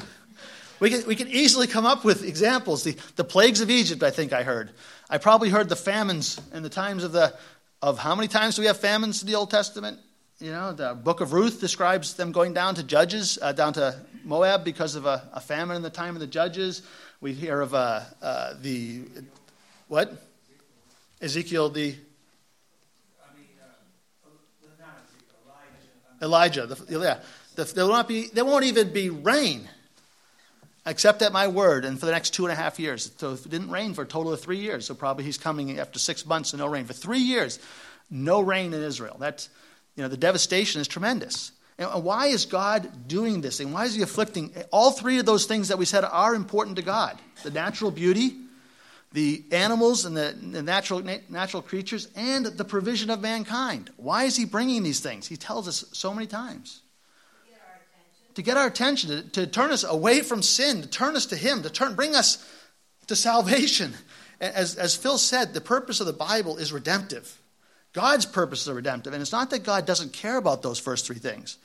[0.83, 2.83] We can, we can easily come up with examples.
[2.83, 4.71] The, the plagues of Egypt, I think I heard.
[5.09, 7.33] I probably heard the famines and the times of the
[7.81, 9.97] of how many times do we have famines in the Old Testament?
[10.41, 13.97] You know, the book of Ruth describes them going down to Judges, uh, down to
[14.25, 16.81] Moab because of a, a, famine in the time of the Judges.
[17.21, 19.03] We hear of uh, uh, the,
[19.87, 20.11] what?
[21.21, 21.95] Ezekiel, the.
[26.21, 26.67] Elijah.
[26.67, 27.19] The, yeah.
[27.55, 29.69] The, there, not be, there won't even be rain
[30.85, 33.11] except at my word, and for the next two and a half years.
[33.17, 34.85] So it didn't rain for a total of three years.
[34.85, 36.85] So probably he's coming after six months and no rain.
[36.85, 37.59] For three years,
[38.09, 39.17] no rain in Israel.
[39.19, 39.49] That's,
[39.95, 41.51] you know, the devastation is tremendous.
[41.77, 44.53] And why is God doing this And Why is he afflicting?
[44.71, 48.35] All three of those things that we said are important to God the natural beauty,
[49.11, 53.89] the animals and the, the natural, natural creatures, and the provision of mankind.
[53.97, 55.27] Why is he bringing these things?
[55.27, 56.81] He tells us so many times
[58.35, 61.35] to get our attention, to, to turn us away from sin, to turn us to
[61.35, 62.45] Him, to turn, bring us
[63.07, 63.93] to salvation.
[64.39, 67.39] As, as Phil said, the purpose of the Bible is redemptive.
[67.93, 69.13] God's purposes are redemptive.
[69.13, 71.57] And it's not that God doesn't care about those first three things,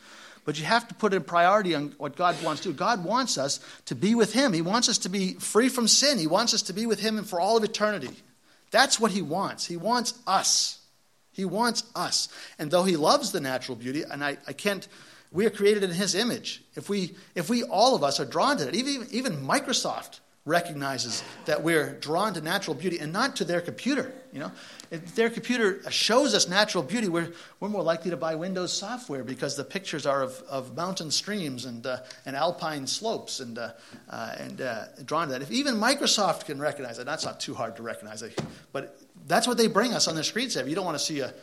[0.45, 2.75] but you have to put a priority on what God wants to do.
[2.75, 4.53] God wants us to be with Him.
[4.53, 6.19] He wants us to be free from sin.
[6.19, 8.15] He wants us to be with Him for all of eternity.
[8.71, 9.65] That's what He wants.
[9.67, 10.79] He wants us.
[11.33, 12.29] He wants us.
[12.59, 14.87] And though He loves the natural beauty, and I, I can't
[15.33, 16.62] we are created in His image.
[16.75, 21.23] If we, if we all of us are drawn to that, even, even Microsoft recognizes
[21.45, 24.12] that we're drawn to natural beauty and not to their computer.
[24.33, 24.53] You know,
[24.91, 29.23] if their computer shows us natural beauty, we're, we're more likely to buy Windows software
[29.23, 33.73] because the pictures are of, of mountain streams and, uh, and alpine slopes and, uh,
[34.09, 35.43] uh, and uh, drawn to that.
[35.43, 38.25] If even Microsoft can recognize that, that's not too hard to recognize,
[38.73, 40.69] but that's what they bring us on their screensavers.
[40.69, 41.35] You don't want to see a,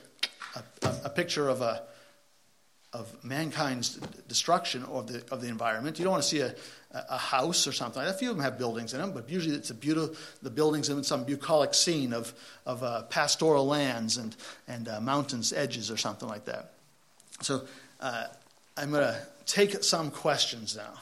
[0.55, 1.83] a, a picture of a
[2.95, 5.99] of mankind's destruction of the, of the environment.
[5.99, 6.55] You don't want to see a,
[6.91, 8.01] a house or something.
[8.01, 10.87] A few of them have buildings in them, but usually it's a beautiful, the buildings
[10.89, 12.33] in some bucolic scene of,
[12.65, 14.35] of uh, pastoral lands and,
[14.67, 16.71] and uh, mountains edges or something like that.
[17.41, 17.63] So
[17.99, 18.27] uh,
[18.77, 20.93] I'm going to take some questions now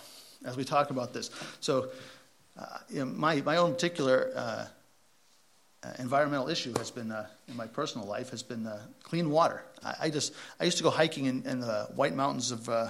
[0.45, 1.29] as we talk about this.
[1.59, 1.89] So
[2.57, 4.65] uh, you know, my, my own particular uh,
[5.99, 9.63] environmental issue has been uh, in my personal life has been uh, clean water.
[9.83, 12.89] I, I, just I used to go hiking in, in the White Mountains of uh,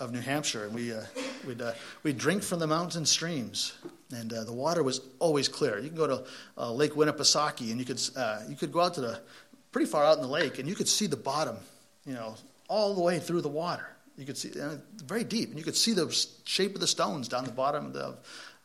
[0.00, 1.02] of New Hampshire, and we uh,
[1.46, 3.74] we'd uh, we'd drink from the mountain streams,
[4.10, 5.78] and the water was always clear.
[5.78, 8.00] You can go to Lake Winnipesaukee, and you could
[8.48, 9.20] you could go out to the
[9.70, 11.56] pretty far out in the lake, and you could see the bottom,
[12.06, 12.36] you know,
[12.68, 13.86] all the way through the water.
[14.16, 14.52] You could see
[15.04, 16.08] very deep, and you could see the
[16.44, 18.16] shape of the stones down the bottom of the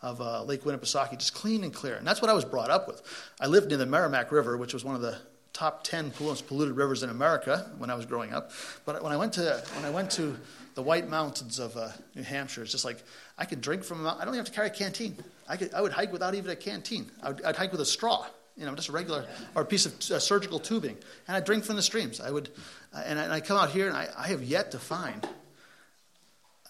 [0.01, 1.95] of uh, Lake Winnipesaukee, just clean and clear.
[1.95, 3.01] And that's what I was brought up with.
[3.39, 5.17] I lived near the Merrimack River, which was one of the
[5.53, 8.51] top 10 most polluted rivers in America when I was growing up.
[8.85, 10.37] But when I went to, when I went to
[10.75, 13.03] the White Mountains of uh, New Hampshire, it's just like
[13.37, 15.17] I could drink from I don't even have to carry a canteen.
[15.47, 17.11] I, could, I would hike without even a canteen.
[17.21, 19.85] I would, I'd hike with a straw, you know, just a regular, or a piece
[19.85, 20.97] of uh, surgical tubing.
[21.27, 22.21] And I'd drink from the streams.
[22.21, 22.49] I would,
[22.93, 25.27] uh, and, I, and I come out here and I, I have yet to find,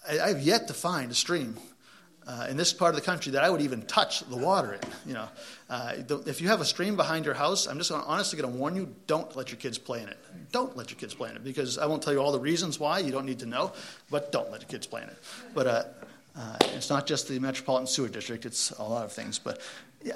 [0.08, 1.56] I, I have yet to find a stream
[2.30, 4.80] uh, in this part of the country that I would even touch the water in.
[5.04, 5.28] You know,
[5.68, 5.94] uh,
[6.26, 8.76] if you have a stream behind your house, I'm just gonna, honestly going to warn
[8.76, 10.18] you: don't let your kids play in it.
[10.52, 12.78] Don't let your kids play in it because I won't tell you all the reasons
[12.78, 13.00] why.
[13.00, 13.72] You don't need to know,
[14.10, 15.18] but don't let your kids play in it.
[15.54, 15.84] But uh,
[16.36, 19.40] uh it's not just the metropolitan sewer district; it's a lot of things.
[19.40, 19.60] But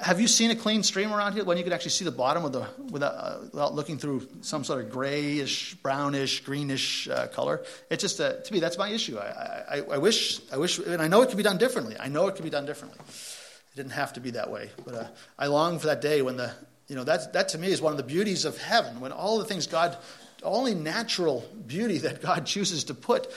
[0.01, 2.43] have you seen a clean stream around here when you could actually see the bottom
[2.43, 7.63] of the without, uh, without looking through some sort of grayish, brownish, greenish uh, color?
[7.91, 9.17] It's just a, to me that's my issue.
[9.17, 11.95] I, I, I, wish I wish, and I know it could be done differently.
[11.99, 12.99] I know it could be done differently.
[12.99, 16.37] It didn't have to be that way, but uh, I long for that day when
[16.37, 16.51] the
[16.87, 19.37] you know that that to me is one of the beauties of heaven when all
[19.37, 19.95] the things God,
[20.41, 23.31] only natural beauty that God chooses to put.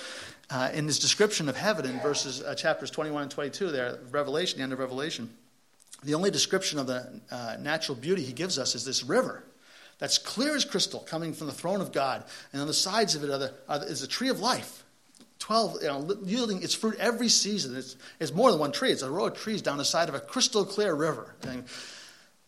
[0.50, 4.56] Uh, in His description of heaven in verses uh, chapters 21 and 22 there, Revelation,
[4.56, 5.28] the end of Revelation,
[6.02, 9.44] the only description of the uh, natural beauty he gives us is this river
[9.98, 12.24] that's clear as crystal coming from the throne of God.
[12.52, 14.84] And on the sides of it are the, are the, is a tree of life.
[15.40, 17.76] 12, you know, yielding its fruit every season.
[17.76, 20.14] It's, it's, more than one tree, it's a row of trees down the side of
[20.14, 21.34] a crystal clear river.
[21.42, 21.64] And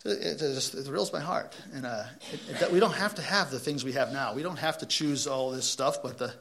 [0.05, 1.57] it, just, it thrills my heart.
[1.73, 4.35] And uh, it, it, we don't have to have the things we have now.
[4.35, 6.33] We don't have to choose all this stuff, but the,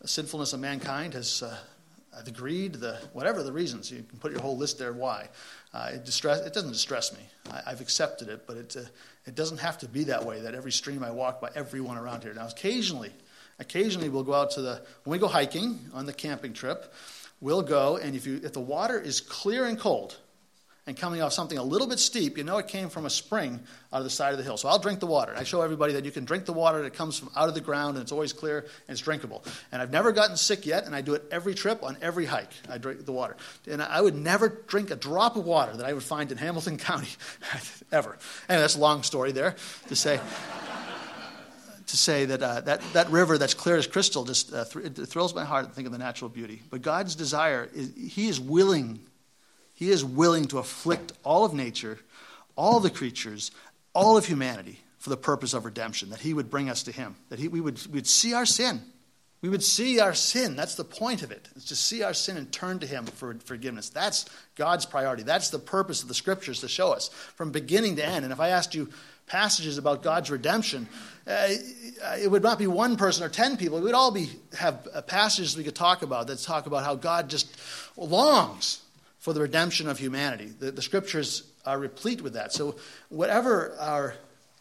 [0.00, 1.42] the sinfulness of mankind has.
[1.42, 1.56] Uh,
[2.24, 4.92] the greed, the whatever the reasons, you can put your whole list there.
[4.92, 5.28] Why?
[5.72, 7.20] Uh, it, distress, it doesn't distress me.
[7.50, 8.82] I, have accepted it, but it, uh,
[9.26, 12.22] it doesn't have to be that way, that every stream I walk by, everyone around
[12.22, 12.32] here.
[12.32, 13.12] Now, occasionally,
[13.58, 16.92] occasionally we'll go out to the, when we go hiking on the camping trip,
[17.40, 20.16] we'll go, and if, you, if the water is clear and cold
[20.88, 23.60] and coming off something a little bit steep, you know it came from a spring
[23.92, 24.56] out of the side of the hill.
[24.56, 25.34] So I'll drink the water.
[25.36, 27.60] I show everybody that you can drink the water that comes from out of the
[27.60, 29.44] ground, and it's always clear and it's drinkable.
[29.70, 32.48] And I've never gotten sick yet, and I do it every trip on every hike.
[32.70, 33.36] I drink the water.
[33.70, 36.78] And I would never drink a drop of water that I would find in Hamilton
[36.78, 37.10] County,
[37.92, 38.16] ever.
[38.48, 39.56] Anyway, that's a long story there
[39.88, 40.18] to say
[41.86, 45.44] to say that, uh, that that river that's clear as crystal just uh, thrills my
[45.44, 46.62] heart to think of the natural beauty.
[46.70, 49.00] But God's desire is He is willing,
[49.78, 52.00] He is willing to afflict all of nature,
[52.56, 53.52] all the creatures,
[53.94, 56.10] all of humanity for the purpose of redemption.
[56.10, 57.14] That He would bring us to Him.
[57.28, 58.82] That he, we would we would see our sin.
[59.40, 60.56] We would see our sin.
[60.56, 61.48] That's the point of it.
[61.54, 63.88] It's to see our sin and turn to Him for forgiveness.
[63.88, 65.22] That's God's priority.
[65.22, 68.24] That's the purpose of the scriptures to show us from beginning to end.
[68.24, 68.88] And if I asked you
[69.28, 70.88] passages about God's redemption,
[71.24, 71.50] uh,
[72.20, 73.80] it would not be one person or ten people.
[73.80, 77.56] We'd all be have passages we could talk about that talk about how God just
[77.96, 78.82] longs
[79.18, 80.46] for the redemption of humanity.
[80.46, 82.52] The, the scriptures are replete with that.
[82.52, 82.76] So
[83.08, 84.14] whatever our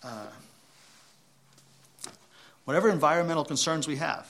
[0.03, 0.27] uh,
[2.65, 4.27] whatever environmental concerns we have,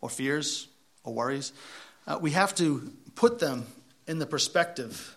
[0.00, 0.68] or fears,
[1.04, 1.52] or worries,
[2.06, 3.66] uh, we have to put them
[4.06, 5.16] in the perspective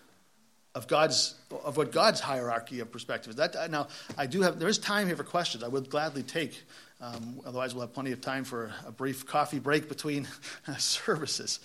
[0.74, 3.36] of God's of what God's hierarchy of perspective is.
[3.36, 5.62] That now I do have there is time here for questions.
[5.62, 6.62] I would gladly take.
[7.00, 10.28] Um, otherwise, we'll have plenty of time for a brief coffee break between
[10.78, 11.60] services.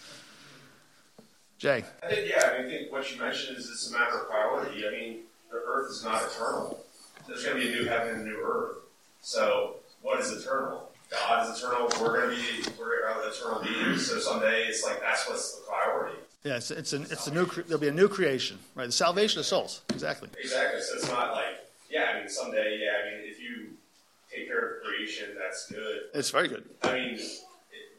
[1.65, 2.41] Jay, I think yeah.
[2.45, 4.87] I, mean, I think what you mentioned is it's a matter of priority.
[4.87, 5.17] I mean,
[5.49, 6.79] the earth is not eternal.
[7.27, 8.77] There's going to be a new heaven and a new earth.
[9.21, 10.91] So, what is eternal?
[11.09, 11.89] God is eternal.
[11.99, 12.95] We're going to be we're
[13.27, 14.07] eternal beings.
[14.07, 16.19] So someday it's like that's what's the priority.
[16.43, 18.85] Yeah, it's, it's, an, it's a new, there'll be a new creation, right?
[18.85, 20.29] The salvation of souls, exactly.
[20.39, 20.79] Exactly.
[20.79, 23.69] So it's not like, yeah, I mean, someday, yeah, I mean, if you
[24.31, 26.01] take care of creation, that's good.
[26.13, 26.63] It's very good.
[26.83, 27.31] I mean, it,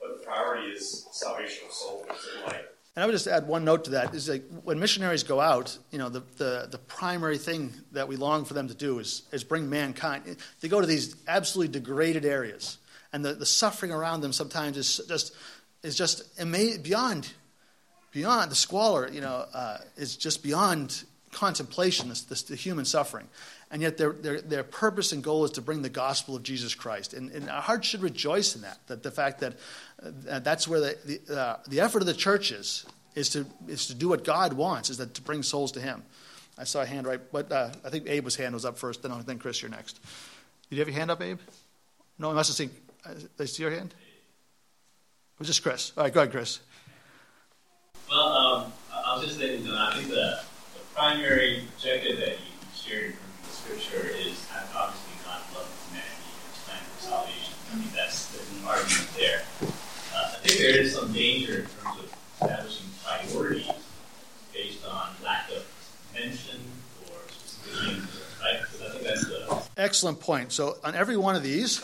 [0.00, 2.06] but the priority is salvation of souls.
[2.36, 5.22] And like, and I would just add one note to that is like when missionaries
[5.22, 8.74] go out, you know, the, the, the primary thing that we long for them to
[8.74, 10.38] do is, is bring mankind.
[10.62, 12.78] They go to these absolutely degraded areas,
[13.12, 15.34] and the, the suffering around them sometimes is just
[15.82, 17.30] is just ama- beyond
[18.12, 23.28] beyond the squalor, you know, uh, is just beyond contemplation, this, this, the human suffering.
[23.70, 26.74] And yet their, their, their purpose and goal is to bring the gospel of Jesus
[26.74, 27.14] Christ.
[27.14, 29.54] And, and our hearts should rejoice in that, that the fact that
[30.02, 33.86] uh, that's where the, the, uh, the effort of the church is, is to, is
[33.88, 36.04] to do what God wants, is that to bring souls to him.
[36.58, 39.12] I saw a hand right, but uh, I think Abe's hand was up first, then,
[39.26, 40.00] then Chris, you're next.
[40.70, 41.38] Did you have your hand up, Abe?
[42.18, 42.70] No, I must have seen,
[43.04, 43.90] uh, did I see your hand?
[43.90, 45.92] It was just Chris.
[45.96, 46.60] All right, go ahead, Chris.
[48.08, 50.40] Well, um, I was just saying, I think the,
[50.74, 56.40] the primary objective that you shared from the scripture is obviously God loves humanity and
[56.48, 57.54] his plan for salvation.
[57.68, 59.42] I mean, that's the argument there.
[60.14, 63.70] Uh, I think there is some danger in terms of establishing priorities
[64.52, 65.64] based on lack of
[66.14, 66.60] mention
[67.04, 68.60] or specific things, right?
[68.60, 69.62] Because I think that's the.
[69.76, 70.52] Excellent point.
[70.52, 71.82] So, on every one of these,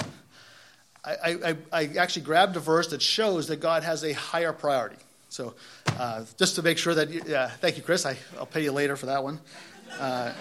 [1.04, 4.96] I, I, I actually grabbed a verse that shows that God has a higher priority.
[5.30, 5.54] So
[5.98, 8.06] uh, just to make sure that, you, yeah, thank you, Chris.
[8.06, 9.40] I, will pay you later for that one.
[9.98, 10.32] Uh,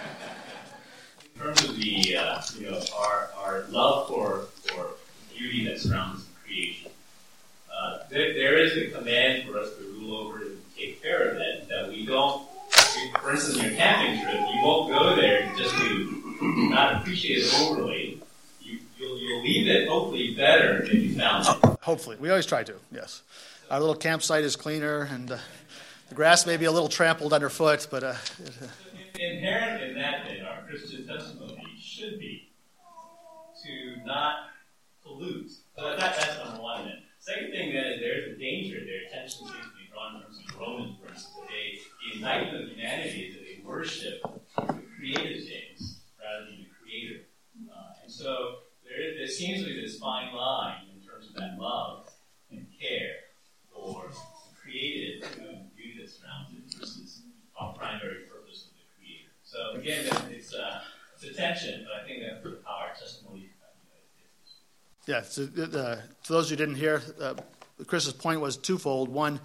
[1.33, 4.89] in terms of the, uh, you know, our, our love for, for
[5.33, 6.25] beauty that surrounds
[8.11, 11.67] there, there is a command for us to rule over and take care of it,
[11.69, 12.47] that we don't,
[13.19, 16.37] for instance, in your camping trip, you won't go there just to
[16.69, 18.21] not appreciate it overly.
[18.61, 21.79] You, you'll, you'll leave it hopefully better than you found it.
[21.81, 22.17] Hopefully.
[22.19, 23.23] We always try to, yes
[23.71, 25.37] our little campsite is cleaner, and uh,
[26.09, 28.03] the grass may be a little trampled underfoot, but.
[28.03, 28.15] Uh,
[29.17, 32.49] Inherent in that, then, our Christian testimony should be
[33.63, 34.49] to not
[35.03, 35.51] pollute.
[35.77, 36.85] So that, that's number one.
[36.85, 36.97] Then.
[37.19, 37.90] Second thing, then, is there's a
[38.51, 39.07] danger there.
[39.07, 43.31] Attention seems to be drawn from some Roman for that they, the enlightenment of humanity
[43.31, 44.21] is that they worship
[44.57, 47.23] the created things rather than the creator.
[47.71, 51.57] Uh, and so there, there seems to be this fine line in terms of that
[51.59, 52.09] love
[52.51, 53.31] and care
[53.71, 54.11] or
[54.61, 55.23] created
[55.75, 57.21] beauty that surrounds it versus
[57.59, 59.31] our primary purpose of the creator.
[59.43, 60.81] So again, it's, uh,
[61.21, 63.51] a tension, but I think that's how our testimony
[65.07, 67.33] yeah, so, uh, to those who didn't hear, uh,
[67.87, 69.09] Chris's point was twofold.
[69.09, 69.39] One,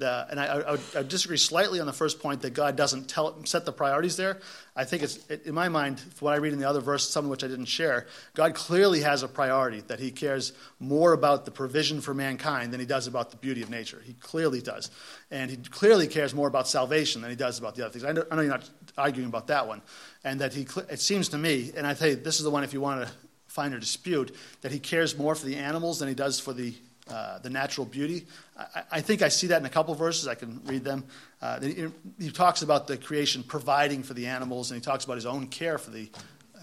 [0.00, 3.44] the, and I, I, I, disagree slightly on the first point that God doesn't tell,
[3.44, 4.40] set the priorities there.
[4.74, 7.30] I think it's, in my mind, what I read in the other verse, some of
[7.30, 11.50] which I didn't share, God clearly has a priority, that He cares more about the
[11.50, 14.02] provision for mankind than He does about the beauty of nature.
[14.04, 14.90] He clearly does.
[15.30, 18.04] And He clearly cares more about salvation than He does about the other things.
[18.04, 19.82] I know, I know you're not arguing about that one.
[20.24, 22.64] And that He, it seems to me, and I tell you, this is the one
[22.64, 23.12] if you want to
[23.48, 26.74] find a dispute, that He cares more for the animals than He does for the
[27.08, 28.26] uh, the natural beauty.
[28.56, 30.28] I, I, think I see that in a couple verses.
[30.28, 31.04] I can read them.
[31.40, 31.86] Uh, he,
[32.18, 35.48] he, talks about the creation providing for the animals, and he talks about his own
[35.48, 36.08] care for the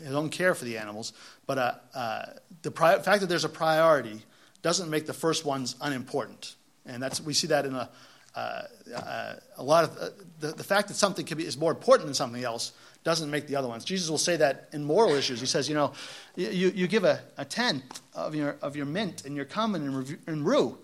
[0.04, 1.14] his own care for the animals.
[1.46, 2.26] But uh, uh
[2.62, 4.24] the pri- fact that there's a priority
[4.62, 7.90] doesn't make the first ones unimportant, and that's we see that in a
[8.38, 12.14] uh, a lot of the, the fact that something can be, is more important than
[12.14, 12.72] something else
[13.08, 13.86] doesn't make the other ones.
[13.86, 15.40] Jesus will say that in moral issues.
[15.40, 15.94] He says, you know,
[16.36, 20.18] you, you give a, a tenth of your, of your mint and your cumin and,
[20.28, 20.78] and rue,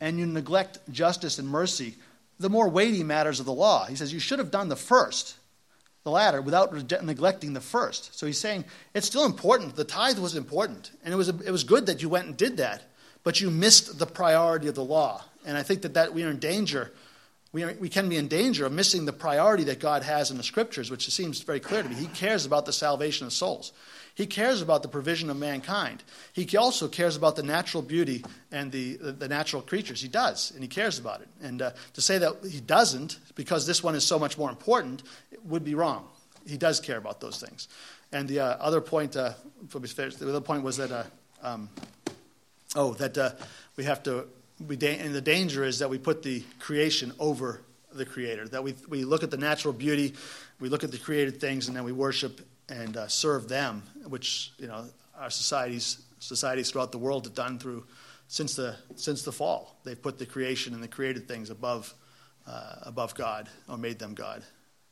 [0.00, 1.96] and you neglect justice and mercy,
[2.38, 3.84] the more weighty matters of the law.
[3.86, 5.34] He says, you should have done the first,
[6.04, 8.16] the latter, without re- neglecting the first.
[8.16, 8.64] So he's saying
[8.94, 9.74] it's still important.
[9.74, 12.36] The tithe was important, and it was, a, it was good that you went and
[12.36, 12.84] did that,
[13.24, 15.24] but you missed the priority of the law.
[15.44, 16.92] And I think that, that we are in danger.
[17.56, 20.36] We, are, we can be in danger of missing the priority that God has in
[20.36, 21.94] the scriptures, which seems very clear to me.
[21.94, 23.72] He cares about the salvation of souls.
[24.14, 26.04] He cares about the provision of mankind.
[26.34, 30.02] He also cares about the natural beauty and the, the, natural creatures.
[30.02, 31.28] He does, and he cares about it.
[31.40, 35.02] And uh, to say that he doesn't, because this one is so much more important,
[35.46, 36.06] would be wrong.
[36.46, 37.68] He does care about those things.
[38.12, 39.32] And the uh, other point, uh,
[39.72, 41.04] the other point was that, uh,
[41.42, 41.70] um,
[42.74, 43.30] oh, that uh,
[43.76, 44.26] we have to
[44.76, 48.74] da- and the danger is that we put the creation over the creator that we,
[48.88, 50.14] we look at the natural beauty
[50.60, 54.52] we look at the created things and then we worship and uh, serve them which
[54.58, 54.84] you know
[55.18, 57.84] our societies societies throughout the world have done through
[58.28, 59.76] since the since the fall.
[59.84, 61.94] They've put the creation and the created things above
[62.46, 64.42] uh, above god or made them god.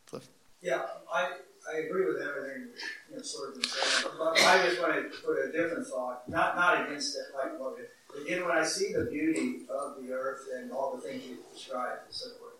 [0.06, 0.28] Cliff?
[0.60, 1.32] Yeah i
[1.72, 2.68] I agree with everything
[3.10, 6.28] you know, sort of been saying, but I just want to put a different thought,
[6.28, 7.52] not not against it, like
[8.22, 12.02] Again, when I see the beauty of the earth and all the things you've described
[12.06, 12.54] and so forth,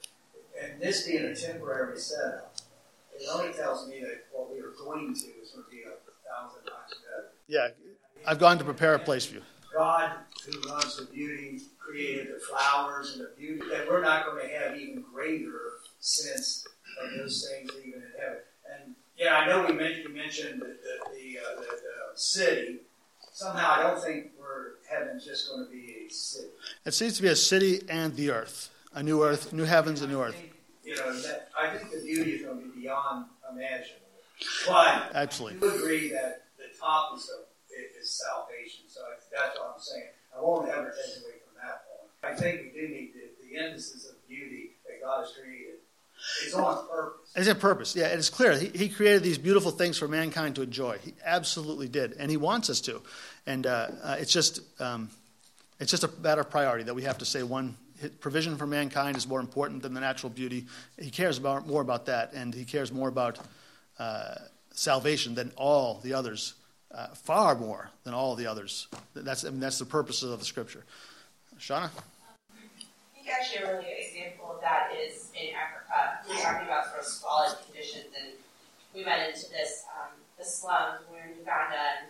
[0.61, 2.57] and this being a temporary setup,
[3.15, 5.95] it only tells me that what we are going to is going to be a
[6.29, 7.31] thousand times better.
[7.47, 7.69] Yeah,
[8.27, 9.43] I've gone to prepare a place for you.
[9.77, 10.13] God,
[10.45, 14.55] who loves the beauty, created the flowers and the beauty, that we're not going to
[14.55, 16.67] have even greater sense
[17.03, 18.39] of those things even in heaven.
[19.19, 20.77] And yeah, I know we mentioned, the, the,
[21.12, 22.81] the, uh, the, the city.
[23.33, 26.49] Somehow, I don't think we're, heaven's just going to be a city.
[26.85, 30.07] It seems to be a city and the earth, a new earth, new heavens, a
[30.07, 30.37] new earth.
[30.85, 34.01] you know, that, I think the beauty is going to be beyond imaginable.
[34.67, 35.59] But Absolutely.
[35.59, 38.85] I do agree that the top is, a, is salvation.
[38.89, 39.01] So
[39.33, 40.11] that's what I'm saying.
[40.37, 42.11] I won't ever take away from that point.
[42.23, 45.84] I think we do need the, the emphasis of beauty that God has created.
[46.45, 47.20] It's on purpose.
[47.37, 47.97] It's a purpose.
[47.97, 48.57] Yeah, it is clear.
[48.57, 50.99] He, he, created these beautiful things for mankind to enjoy.
[50.99, 53.03] He absolutely did, and he wants us to.
[53.47, 55.11] And uh, uh, it's just um,
[55.81, 57.77] it's just a matter of priority that we have to say one
[58.20, 60.66] provision for mankind is more important than the natural beauty.
[60.99, 63.39] He cares about more about that, and he cares more about
[63.99, 64.35] uh,
[64.72, 66.55] salvation than all the others,
[66.93, 68.89] uh, far more than all the others.
[69.14, 70.85] That's I mean, that's the purposes of the scripture.
[71.59, 71.85] Shauna.
[71.85, 71.91] I
[73.14, 76.25] think actually a really good example of that is in Africa.
[76.25, 78.33] We were talking about sort of squalid conditions, and
[78.97, 81.05] we went into this um, the slums.
[81.12, 82.09] We were in Uganda, and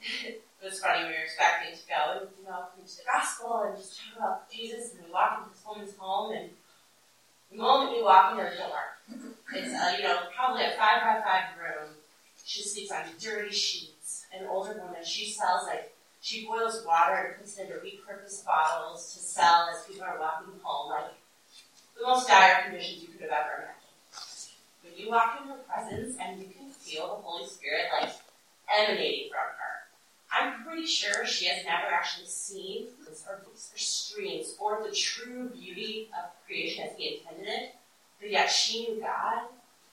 [0.32, 1.04] it was funny.
[1.04, 4.48] We were expecting to go and you know preach the gospel and just talk about
[4.48, 4.96] Jesus.
[4.96, 6.48] And we walk into this woman's home, and
[7.52, 8.96] the moment we walk in her door,
[9.52, 12.00] it's a, you know probably a five by five room.
[12.40, 14.24] She sleeps on dirty sheets.
[14.32, 15.04] An older woman.
[15.04, 19.84] She sells like she boils water and puts it into repurposed bottles to sell as
[19.86, 20.90] people are walking home.
[20.90, 21.12] Like
[21.96, 23.80] the most dire conditions you could have ever imagined.
[24.82, 28.12] When you walk in her presence and you can feel the Holy Spirit like
[28.68, 29.74] emanating from her
[30.36, 36.08] I'm pretty sure she has never actually seen or, or streams or the true beauty
[36.18, 37.74] of creation as He intended it,
[38.20, 39.42] but yet she knew God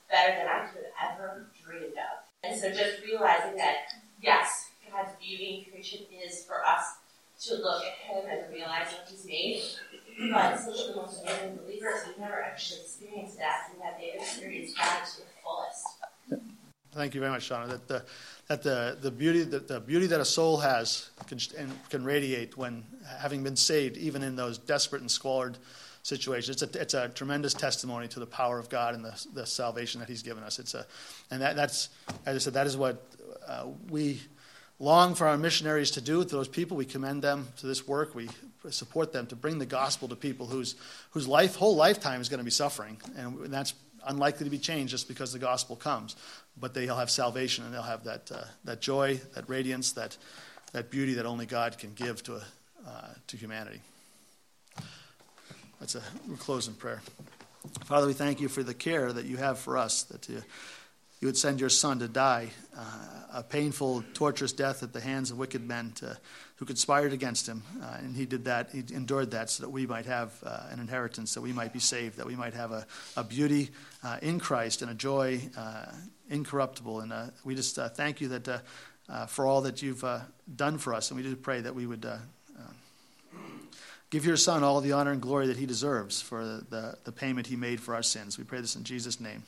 [0.10, 2.24] better than I could have ever dreamed of.
[2.44, 6.96] And so just realizing that, yes, God's beauty in creation is for us
[7.42, 9.62] to look at Him and realize what He's made.
[10.30, 15.18] But the most believers have never actually experienced that, and that they've experienced God to
[15.18, 15.88] the fullest.
[16.94, 17.70] Thank you very much, Shauna.
[17.70, 18.04] That the,
[18.48, 21.40] that the, the, beauty, the, the beauty that a soul has can,
[21.90, 22.84] can radiate when
[23.20, 25.58] having been saved, even in those desperate and squalid
[26.04, 26.62] situations.
[26.62, 30.00] It's a, it's a tremendous testimony to the power of God and the, the salvation
[30.02, 30.60] that He's given us.
[30.60, 30.86] It's a,
[31.30, 31.90] and that, that's,
[32.26, 33.06] as I said, that is what
[33.48, 34.20] uh, we
[34.80, 36.76] long for our missionaries to do with those people.
[36.76, 38.16] We commend them to this work.
[38.16, 38.30] We
[38.70, 40.76] support them to bring the gospel to people whose,
[41.12, 42.98] whose life, whole lifetime is going to be suffering.
[43.18, 43.74] And that's
[44.06, 46.16] unlikely to be changed just because the gospel comes.
[46.60, 50.18] But they'll have salvation and they'll have that, uh, that joy, that radiance, that,
[50.74, 52.42] that beauty that only God can give to,
[52.88, 53.82] uh, to humanity.
[55.80, 57.02] That's a we'll close in prayer.
[57.86, 60.42] Father, we thank you for the care that you have for us, that you,
[61.20, 62.84] you would send your son to die uh,
[63.34, 66.18] a painful, torturous death at the hands of wicked men to,
[66.62, 67.64] who conspired against him.
[67.82, 70.80] Uh, and he did that, he endured that so that we might have uh, an
[70.80, 72.86] inheritance, that we might be saved, that we might have a,
[73.18, 73.72] a beauty
[74.04, 75.88] uh, in Christ and a joy uh,
[76.30, 77.00] incorruptible.
[77.00, 78.62] And uh, we just thank you that
[79.28, 80.06] for all that you've
[80.56, 81.10] done for us.
[81.10, 82.06] And we just pray that we would.
[84.12, 87.12] Give your Son all the honor and glory that he deserves for the, the, the
[87.14, 88.38] payment he made for our sins.
[88.38, 89.42] We pray this in Jesus' name.